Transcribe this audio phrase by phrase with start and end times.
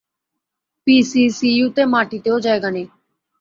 [0.87, 2.85] পিসিসিইউতে মাটিতেও জায়গা নেই।